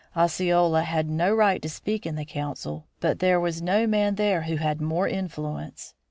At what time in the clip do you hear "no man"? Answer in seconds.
3.61-4.15